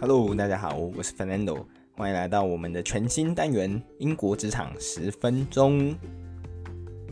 [0.00, 1.64] Hello，大家好，我是 Fernando，
[1.96, 5.92] 欢迎来到我们的全新单元——英国职场十分钟。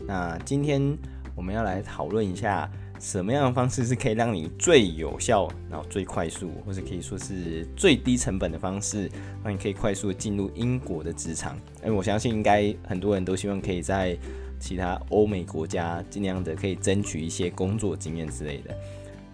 [0.05, 0.97] 那今天
[1.35, 9.11] 我们要来讨论一下，什么样的方式是可以让你最有效、然后最快速，或者可以说是最低成本的方式，
[9.43, 11.59] 让你可以快速进入英国的职场。
[11.83, 14.17] 哎，我相信应该很多人都希望可以在
[14.61, 18.73] 其他欧美国家尽量的可以争取一些工作经验之类的。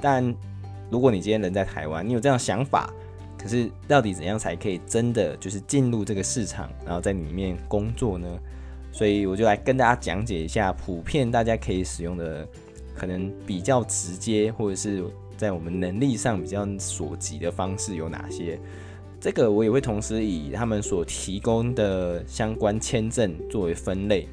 [0.01, 0.25] 但
[0.89, 2.91] 如果你今天人在台湾，你有这样想法。
[3.43, 8.25] 可是，到底怎样才可以真的就是进入这个市场，然后在里面工作呢？
[8.93, 12.47] 所以我就来跟大家讲解一下，普遍大家可以使用的，
[12.95, 15.03] 可能比较直接，或者是
[15.35, 18.57] 在我们能力上比较所及的方式有哪些。
[19.19, 24.25] 这个我也会同时以他们所提供的相关签证作为分类。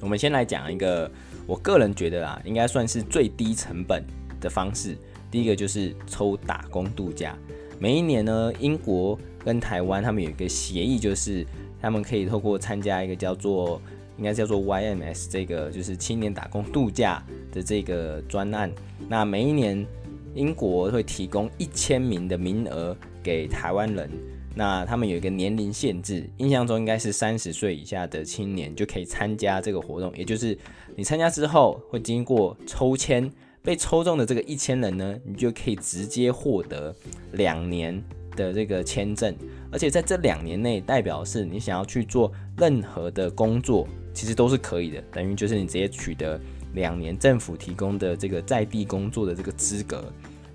[0.00, 1.10] 我们先来讲一个，
[1.46, 4.02] 我个人觉得啊，应该算是最低成本
[4.40, 4.96] 的方式。
[5.30, 7.36] 第一个就是抽打工度假。
[7.78, 11.46] 每一年呢，英国跟台湾他们有一个协议，就是
[11.80, 13.80] 他们可以透过参加一个叫做
[14.16, 18.72] 应该叫做 YMS 这个就是青年打工度假的这个专案。
[19.08, 19.86] 那每一年
[20.34, 24.10] 英国会提供一千名的名额给台湾人。
[24.54, 30.10] 那他们有一个年龄限制，印象中应该是三十岁以下的青年就可以参加这个活动。
[30.16, 30.56] 也就是
[30.94, 33.30] 你参加之后会经过抽签。
[33.66, 36.94] 被抽中的这个一千人呢，你就可以直接获得
[37.32, 38.00] 两年
[38.36, 39.34] 的这个签证，
[39.72, 46.40] 而且在这两年内，代表是你想要去做任何的工作，其实都是可以的，等于就是你直接取得
[46.74, 50.12] 两年政府提供的这个在地工作的这个资格，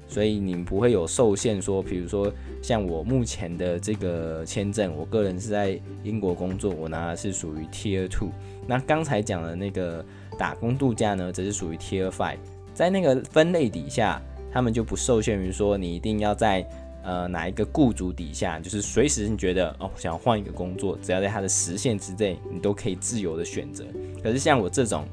[0.08, 2.32] 所以你不会有受限说，比如说
[2.62, 8.30] 像我目前的这个签证，我个人是在英国工作，我拿的是属于 Tier Two，
[8.66, 10.06] 那刚才讲的那个
[10.40, 12.38] 打工度假呢，则是属于 Tier Five。
[12.74, 16.68] 在那个分类底下，他们就不受限于说你一定要在
[17.04, 23.86] 呃哪一个雇主底下，就是随时你觉得哦想换一个工作，只要在他的时限之内，你都可以自由的选择。
[24.24, 25.06] 可是像我这种，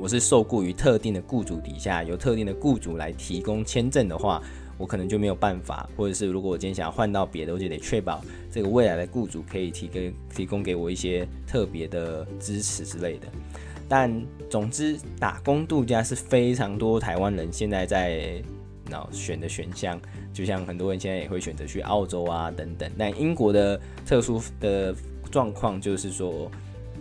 [0.00, 4.42] 我是受雇于特定的雇主底下，由特定的雇主来提供签证的话，
[4.76, 8.22] 我可能就没有办法，或者是如果我今天想要换到别的，我就得确保
[8.52, 13.26] 这个未来的雇主可以提供提供给我一些特别的支持之类的。
[13.88, 14.12] 但
[14.50, 18.42] 总之，打工度假是非常多台湾人现在在
[18.90, 19.98] 那选的选项，
[20.32, 22.90] 就像很多人现在也会选择去澳洲啊等等。
[22.98, 24.94] 但英国的特殊的
[25.30, 26.50] 状况就是说，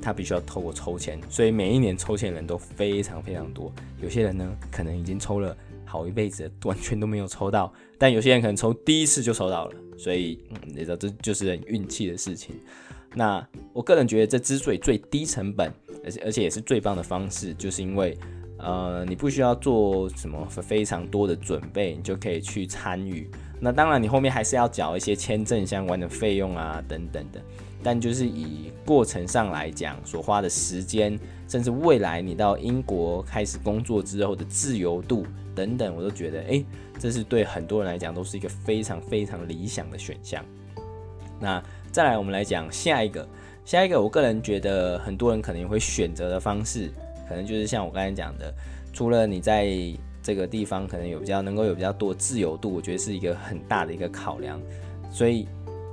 [0.02, 3.72] 他必须要透过抽签，所以每一年抽签人都非常非常多。
[4.02, 12.56] 有些人呢，可能已经抽了好一辈子，完全都没有抽到；但有些人可能抽第一次就抽到了，所以嗯，你知道这就是运气的事情。
[13.14, 15.72] 那我个人觉得，这之所以最低成本。
[16.08, 18.18] 而且而且也是最棒的方式，就是因为，
[18.58, 23.30] 呃，你不需要做什么非常多的准备，你就可以去参与。
[23.60, 27.42] 那当然，你后面还是要缴一些签证相关的费用啊，等等的。
[27.84, 36.66] 但就是以过程上来讲，所花的时间，甚至未来你到英国开始工作之后的自由度等等，我都觉得，诶，
[36.98, 40.44] 这是对很多人来讲都是一个非常非常理想的选项。
[41.40, 43.28] 那再来，我们来讲下一个。
[43.68, 46.90] 下一个，我个人觉得很多人可能会选择的方式，
[47.28, 48.54] 可能就是像我刚才讲的，
[48.94, 49.68] 除了你在
[50.24, 54.58] 这个地方可能有比较能够有比较多自由度，我觉得是一个很大的一个考量。
[55.12, 55.46] 所以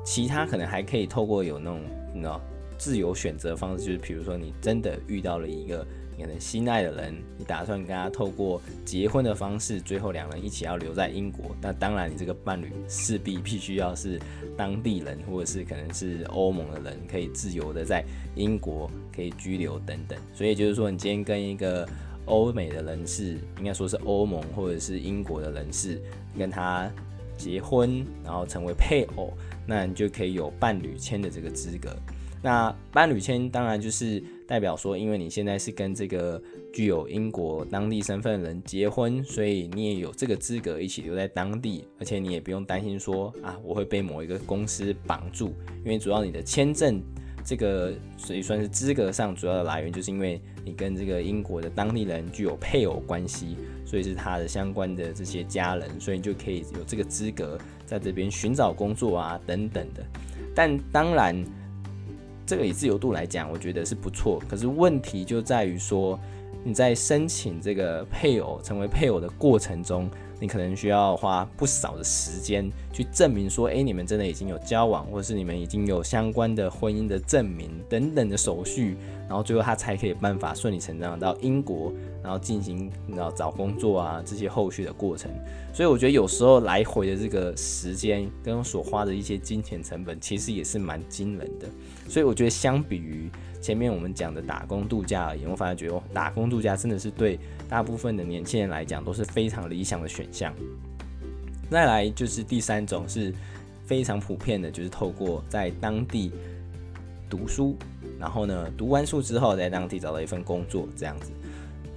[0.04, 1.80] 其他可能还可以透过有那种
[2.12, 2.40] 你知道
[2.78, 5.84] 自由选择方式，就是比如说你真的遇到了一个。
[6.20, 11.56] 可能心爱的人，你打算跟他透过结婚的方式，最后两人一起要留在英国。
[11.60, 14.20] 那当然，你这个伴侣势必必须要是
[14.56, 18.04] 当地人，或者是可能是欧盟的人，可以自由的在
[18.34, 20.18] 英国可以居留等等。
[20.32, 21.88] 所以就是说，你今天跟一个
[22.26, 26.00] 欧美的人士，应该说是欧盟或者是英国的人士，
[26.38, 26.90] 跟他
[27.36, 29.32] 结婚，然后成为配偶，
[29.66, 31.94] 那你就可以有伴侣签的这个资格。
[32.40, 36.40] 那伴侣签当然就是代表说，因为你现在是跟这个
[36.72, 45.54] 具有英国当地身份的人结婚，所以你也有这个资格一起留在当地，而且你也不用担心说啊，我会被某一个公司绑住，
[45.84, 47.00] 因为主要你的签证
[47.44, 60.04] 这个所以算是资格上主要的来源，就是因为你跟这个英国的当地人具有配偶关系，所以是他的相关的这些家人，所以你就可以有这个资格在这边寻找工作啊等等的。
[60.54, 61.42] 但当然。
[62.46, 64.42] 这个以自由度来讲，我觉得是不错。
[64.48, 66.18] 可是问题就在于说，
[66.64, 78.96] 你在申请这个配偶成为配偶的过程中，你可能需要花不少的时间去证明说，诶，你们真的已经有交往，或者是你们已经有相关的婚姻的证明等等的手续。
[79.26, 81.90] 然后最后他才可以办法顺理成章到英国，
[82.22, 85.30] 然后进行然后找工作啊这些后续的过程。
[85.72, 91.66] 所以我觉得有时候来回的这个时间跟所花的一些金钱成本，其实也是蛮惊人的。
[92.06, 93.30] 所以我觉得相比于
[93.64, 100.52] 前面我们讲的打工度假而言，我反而觉得打工度假真的是对大部分的年轻人来讲都是非常理想的选项。
[101.70, 103.32] 再来就是第三种是
[103.86, 106.30] 非常普遍的，就是透过在当地
[107.30, 107.74] 读书，
[108.20, 111.32] 然后呢读完书之后在当地找到一份工作这样子。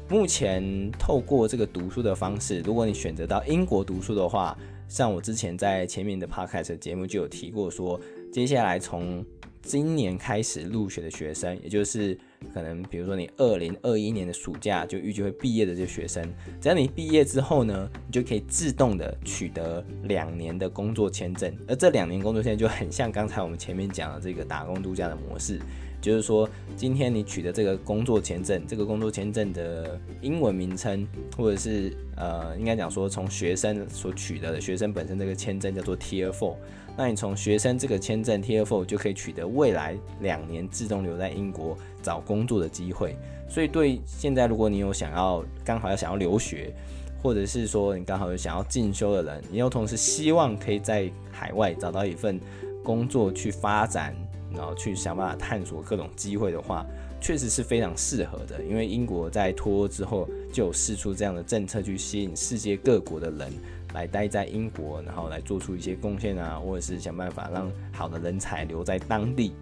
[0.08, 8.00] 目前透过这个读书的方式，如果你选择到英国读书的话，像我之前在前面的 podcast 节目就有提过说，
[8.31, 9.22] 接下来从
[9.68, 12.18] 今年开始入学的学生，也就是
[12.54, 16.24] 可能比如说你二零二一年的暑假就预计会毕业的这些学生，
[16.62, 25.60] 只要你毕业之后呢，你就可以自动的取得两年的工作签证，而这两年工作签证就很像刚才我们前面讲的这个打工度假的模式。
[26.07, 31.06] 就是说，今天你取得这个工作签证，这个工作签证的英文名称，
[31.36, 36.56] 或者是呃，应该讲说从学生所取得的学生本身这个签证叫做 Tier Four。
[36.98, 43.15] 那你从学生这个签证 Tier Four 就可以取得未来两年自动留在英国找工作的机会。
[43.50, 46.74] 所以对现在如果你有想要刚好要想要留学，
[47.21, 52.39] 或者是说你刚好有想要进修的人，你又同时希望可以在海外找到一份
[52.83, 54.15] 工作去发展。
[54.53, 56.85] 然后去想办法探索各种机会的话，
[57.19, 58.63] 确实是非常适合的。
[58.63, 63.51] 因为英国在脱欧之后就有试出这样的政策，去吸引世界各国的人
[63.94, 69.53] 来待在英国，然后来做出一些贡献啊，或者是想办法让好的人才留在当地。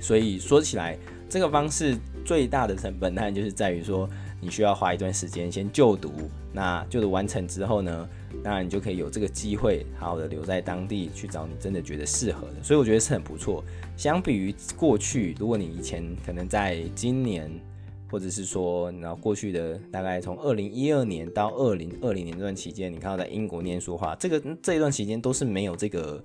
[0.00, 0.96] 所以说起来，
[1.28, 4.08] 这个方式最大的成本当然就是在于说，
[4.40, 6.12] 你需要花一段时间先就读。
[6.50, 8.08] 那就读完成之后呢，
[8.50, 12.62] 那你就可以有这个机会，好好的留在当地去找你真的觉得适合的。
[12.62, 13.62] 所以我觉得是很不错。
[13.94, 17.50] 相比于过去，如果你以前可能在今年，
[18.10, 26.22] 或者是说，然后过去的大概从二零一二年到二零二零年这段期间，你看到在英国念书的话，这个这一段期间都是没有这个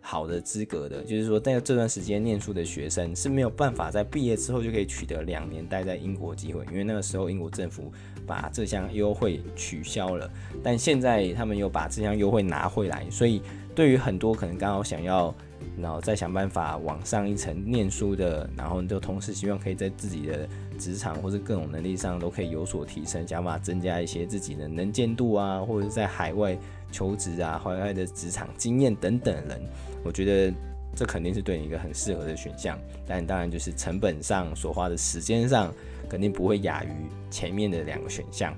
[0.00, 1.02] 好的资格的。
[1.02, 7.92] 就是说，在这段时间念书的学生是没有办法在毕业之后就可以取得两年待在英国机会，因为那个时候英国政府
[8.26, 10.30] 把这项优惠取消了。
[10.62, 13.42] 但现在他们又把这项优惠拿回来，所以
[13.74, 15.34] 对于很多可能刚好想要。
[15.78, 20.48] 然后再想办法往上一层念书的，然后就同时希望可以在自己的
[20.78, 26.56] 职场或者各种能力上都可以有所提升，想办法增加一些自己的能见度啊，或者是在海外
[26.90, 29.60] 求职啊，海外的职场经验等等人，
[30.02, 30.52] 我觉得
[30.94, 32.78] 这肯定是对你一个很适合的选项。
[33.06, 35.72] 但当然就是成本上所花的时间上，
[36.08, 36.88] 肯定不会亚于
[37.30, 38.54] 前面的两个选项。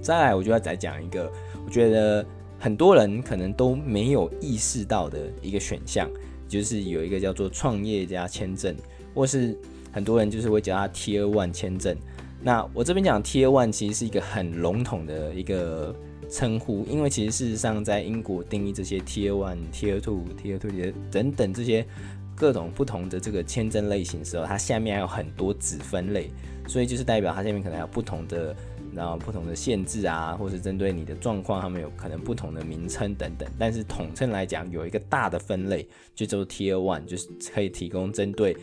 [0.00, 1.30] 再来，我就要再讲一个，
[1.64, 2.26] 我觉得。
[2.58, 6.10] 很多人可能都没有意识到的一个选项，
[6.48, 8.74] 就是有一个叫做创业家签证，
[9.14, 9.56] 或是
[9.92, 11.96] 很多人就是会叫它 Tier One 签证。
[12.42, 15.94] 那我这边讲 Tier One 其实是一个很笼统的一个
[16.30, 20.70] 称呼，因为其实事实上在英国定义这些 Tier One、Tier Two、Tier Two
[21.10, 21.84] 等等这些
[22.34, 26.30] 各种不同的这个签证类型的时候，它下面还有很多子分类，
[26.66, 28.56] 所以就是代表它下面可能还有不同的。
[28.96, 33.46] 然后不同的限制啊，或是针对你的状况，他们有可能不同的名称等等。
[33.58, 38.56] 但是统称来讲，有一个大的分类，就叫做 Tier One，就是可以提供针对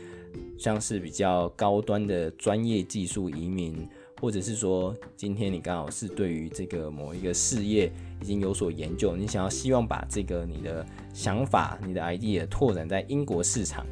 [0.58, 3.88] 像是比较高端的专业技术移民，
[4.20, 13.86] 或者是说今天你刚好是对于这个某一个事业已经有所研究，你想要希望把这个你的想法、你的 idea 拓展在英国市场。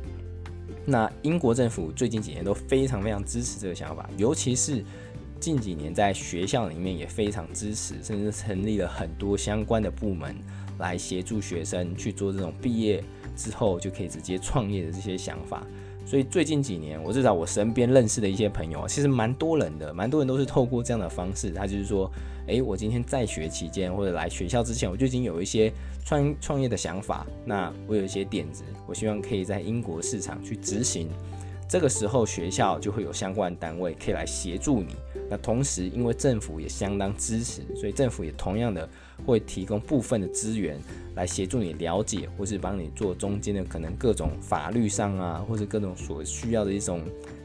[0.83, 4.83] 那英国政府最近几年都非常非常支持这个想法，尤其是。
[5.41, 10.35] 近几年在学校里面也非常支持，甚至成立了很多相关的部门
[10.77, 13.03] 来协助学生去做这种毕业
[13.35, 15.65] 之后就可以直接创业的这些想法。
[16.05, 22.11] 所以最近几年，我至少我身边认识的一些朋友，其实蛮多人的，蛮多人都是透过这样的方式，他就是说，
[22.47, 25.71] 诶，我今天在学期间或者来学校之前，我就已经有一些
[26.05, 31.07] 创创业的想法，那我有一些点子，我希望可以在英国市场去执行。
[31.71, 34.93] 这个时候，学校就会有相关单位可以来协助你。
[35.29, 38.89] 那同时，因为政府也相当支持，所以政府也同样的
[39.25, 40.77] 会提供部分的资源
[41.15, 47.03] 来协助你了解，或是帮你做中间的可能各种法律上啊，或是各种所需要的一种，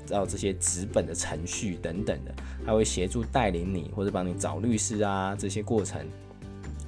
[0.08, 2.34] 到这些纸本的程序等等的，
[2.66, 6.04] 他会协助带领你，或者帮你找律师啊这些过程，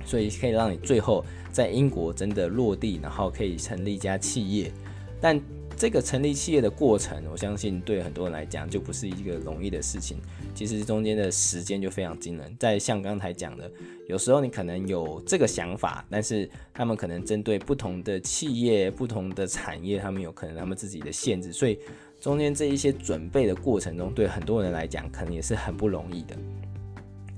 [0.04, 4.72] 所以可以让你最后在英国真的落地，然后可以成立一家企业，
[5.20, 5.40] 但。
[5.78, 10.18] 这个成立企业的过程，我相信对很多人来讲就不是一个容易的事情。
[10.52, 12.56] 其实中间的时间就非常惊人。
[12.58, 13.70] 在像刚才讲的，
[14.08, 21.78] 有时候你可能有这个想法，但是他们可能针对不同的企业、不同的产业，他们有可能他们自己的限制，所以
[22.20, 26.36] 中间这一些准备的过程中，对很多人来讲，可能也是很不容易的。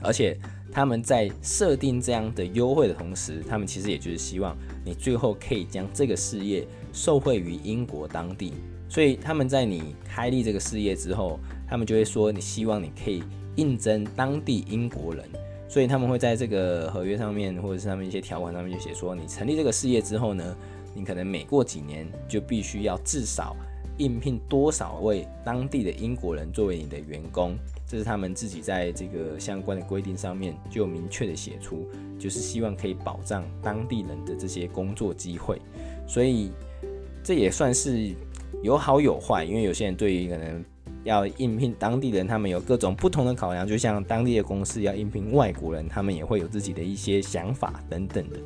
[0.02, 0.34] 而且
[0.72, 8.54] 他们在设定这样的优惠的同时，他们其实也就是希望你最后可以将这个事业受惠于英国当地。
[8.88, 13.22] 所以他们在你开立这个事业之后，他们就会说你希望你可以
[13.56, 15.24] 应征当地英国人。
[15.68, 20.56] 所以他们会在这个合约上面，或者是他们一些条款上面就写说，你成立这个事业之后呢，
[20.92, 23.54] 你可能每过几年就必须要至少
[23.98, 27.56] 应聘多少位当地的英国人作为你的员工。
[27.90, 31.88] 这是他们自己在这个相关的规定上面就明确的写出，
[32.20, 35.60] 就是希望可以保障当地人的这些工作机会。
[36.06, 36.52] 所以
[37.24, 38.14] 这也算是
[38.62, 40.64] 有好有坏，因为有些人对于可能。
[41.02, 48.36] 要应聘当地人，他们有各种不同的考量，就像当地的公司要应聘外国人，他们也会有自己的一些想法等等的。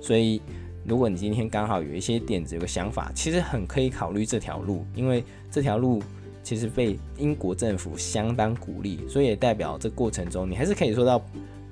[0.00, 0.42] 所以，
[0.84, 6.02] 如果你今天刚好有一些点子、有个想法，其实很可以考虑这条路，因为这条路
[6.42, 11.22] 其实被英国政府相当鼓励，所以也代表这过程中你还是可以收到。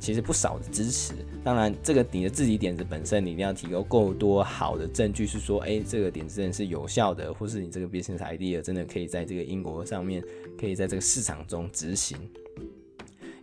[0.00, 10.22] 其实不少的支持，当然这个你的自己点子本身，你一定要提供够多好的证据，是说，哎，这个点子真的是有效的，或是你这个 business idea 真的可以在这个英国上面，
[10.56, 12.16] 可以在这个市场中执行。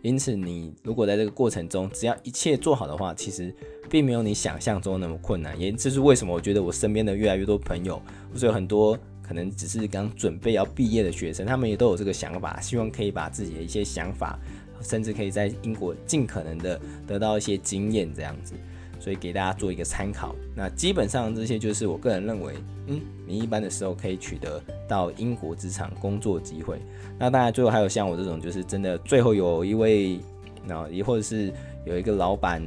[0.00, 3.54] 因此，你如果在这个过程中，只要一切做好的话，其实
[3.90, 5.60] 并没有你想象中那么困难。
[5.60, 8.00] 也这是为什么我觉得我身边的越来越多朋友，
[8.32, 14.38] 或者有很多可能只是刚准备要毕业的学生，他们也都有这个想法，希望可以把自己的一些想法。
[14.82, 18.52] 甚至可以在英国尽可能的得到一些经验，这样子，
[19.00, 20.36] 所以给大家做一个参考。
[20.54, 22.52] 那基本上这些就是我个人认为，
[22.86, 26.78] 嗯，你一般的时候可以取得到英国职场工作机会。
[27.18, 30.20] 那当然最后还有像我这种，就是真的最后有一位，
[30.66, 31.50] 那也或者是
[31.86, 32.62] 有一个老板，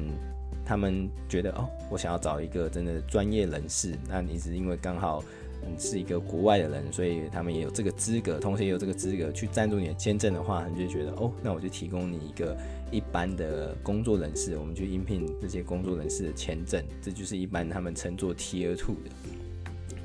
[0.66, 5.24] 他们觉得哦，我想要找一个真的专业人士，那你是因为刚好。
[5.68, 12.58] 你，是一个国外的人，所以他们也有这个资格，同时也有这个资格去赞助你的签证的话，你就觉得哦，那我就提供你一个
[12.92, 19.12] 一般的工作人士，我们去应聘这些工作人士的签证，这就是一般他们称作 Tier Two 的。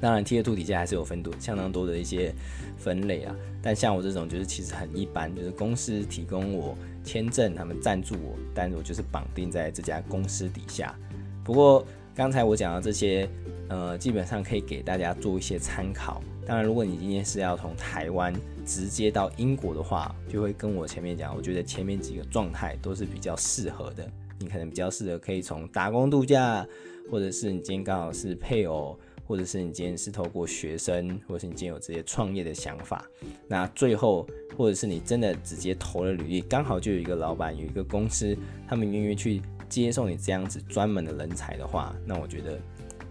[0.00, 2.34] 当然，Tier Two 底下还是有分多相当多的一些
[2.76, 10.94] 分类啊，但像我这种就是其实很一般，就是公司提供我签证，他们赞助我，但我就是绑定在这家公司底下。
[11.42, 13.28] 不过刚才我讲的这些。
[13.66, 16.22] 呃，基本上可以给大家做一些参考。
[16.46, 18.30] 当然，如果你今天是要从台湾
[18.66, 24.06] 直接到英国的话，就会跟我前面讲，我觉得前面几个状态都是比较适合的。
[24.38, 26.64] 你可能比较适合可以从打工度假，
[27.10, 33.02] 或者是你今天刚好是配偶，或者是你今天是透过学生，或者是你今天有这些创业的想法。
[33.48, 34.26] 那最后，
[34.58, 38.36] 或者是你真的直接投了履历，刚好就有一个老板，有一个公司，
[38.68, 42.58] 他们愿意去接受你这样子专门的人才的话，那我觉得。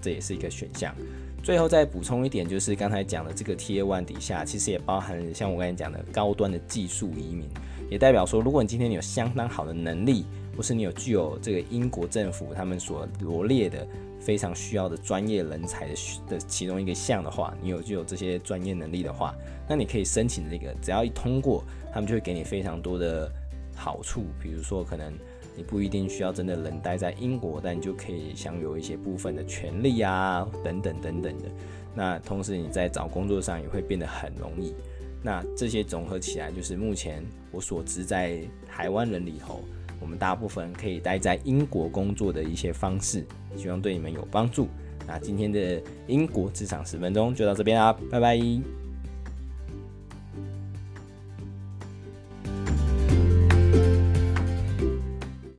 [0.01, 0.93] 这也是一个选项。
[1.41, 7.47] 最后再补充一点，就是刚才讲的这个 Tier One 底下，其实也包含像我刚才讲的高端的技术移民，
[7.89, 10.25] 也代表说，如果你今天你有相当好的能力，
[10.57, 13.87] 或是你有具有这个英国政府他们所罗列的
[14.19, 15.95] 非常需要的专业人才的
[16.27, 19.33] 的其中一个项的话，你有具有这些专业能力的话，
[19.69, 23.31] 那你可以申请这个，只要一通过，他们就会给你非常多的
[23.73, 25.13] 好处，比如说可能。
[25.55, 31.49] 你不一定需要真的人待在英国，但你就可以享有一些部分的权利啊，等等等等的。
[31.95, 34.73] 那同时你在找工作上也会变得很容易。
[35.21, 39.61] 那这些综合起来，就是目前我所知在台湾人里头，
[40.01, 44.67] 我们大部分可以待在英国工作的一些方式，希望对你们有帮助。
[45.07, 48.82] 那今天的英国职场十分钟就到这边啦，拜拜。